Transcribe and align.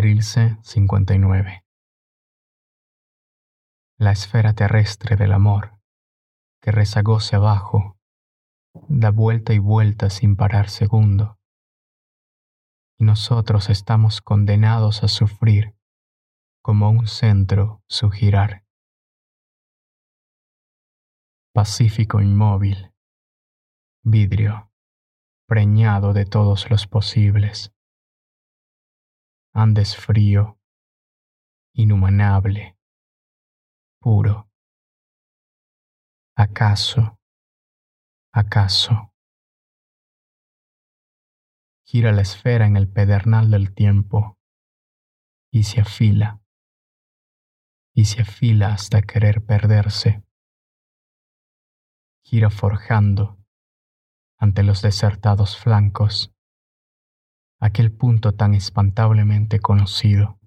Trilce 0.00 0.56
59 0.62 1.64
La 3.98 4.12
esfera 4.12 4.54
terrestre 4.54 5.16
del 5.16 5.32
amor, 5.32 5.76
que 6.62 6.70
rezagóse 6.70 7.34
abajo, 7.34 7.98
da 8.86 9.10
vuelta 9.10 9.54
y 9.54 9.58
vuelta 9.58 10.08
sin 10.08 10.36
parar 10.36 10.70
segundo, 10.70 11.40
y 13.00 13.06
nosotros 13.06 13.70
estamos 13.70 14.20
condenados 14.20 15.02
a 15.02 15.08
sufrir 15.08 15.74
como 16.62 16.90
un 16.90 17.08
centro 17.08 17.82
su 17.88 18.08
girar. 18.10 18.64
Pacífico 21.52 22.20
inmóvil, 22.20 22.92
vidrio, 24.04 24.70
preñado 25.48 26.12
de 26.12 26.24
todos 26.24 26.70
los 26.70 26.86
posibles 26.86 27.74
Andes 29.60 29.96
frío, 29.96 30.60
inhumanable, 31.72 32.78
puro. 33.98 34.48
¿Acaso? 36.36 37.18
¿Acaso? 38.32 39.12
Gira 41.84 42.12
la 42.12 42.22
esfera 42.22 42.68
en 42.68 42.76
el 42.76 42.88
pedernal 42.88 43.50
del 43.50 43.74
tiempo 43.74 44.38
y 45.50 45.64
se 45.64 45.80
afila, 45.80 46.40
y 47.92 48.04
se 48.04 48.22
afila 48.22 48.74
hasta 48.74 49.02
querer 49.02 49.44
perderse. 49.44 50.22
Gira 52.22 52.50
forjando 52.50 53.44
ante 54.38 54.62
los 54.62 54.82
desertados 54.82 55.58
flancos 55.58 56.32
aquel 57.60 57.92
punto 57.92 58.34
tan 58.34 58.54
espantablemente 58.54 59.58
conocido, 59.58 60.38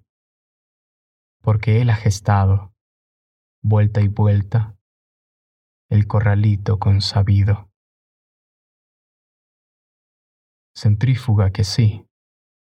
porque 1.42 1.82
él 1.82 1.90
ha 1.90 1.96
gestado, 1.96 2.74
vuelta 3.62 4.00
y 4.00 4.08
vuelta, 4.08 4.76
el 5.90 6.06
corralito 6.06 6.78
consabido. 6.78 7.70
Centrífuga 10.74 11.50
que 11.50 11.64
sí, 11.64 12.06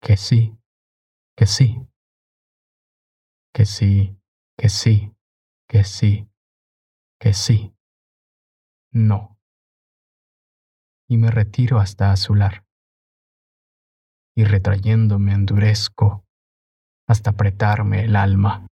que 0.00 0.16
sí, 0.16 0.56
que 1.36 1.46
sí, 1.46 1.86
que 3.52 3.66
sí, 3.66 4.18
que 4.56 4.68
sí, 4.70 5.14
que 5.68 5.84
sí, 5.84 6.30
que 7.20 7.34
sí, 7.34 7.74
no. 8.92 9.38
Y 11.06 11.18
me 11.18 11.30
retiro 11.30 11.78
hasta 11.78 12.12
azular 12.12 12.67
y 14.38 14.44
retrayéndome 14.44 15.32
endurezco 15.32 16.22
hasta 17.08 17.30
apretarme 17.30 18.04
el 18.04 18.14
alma. 18.14 18.68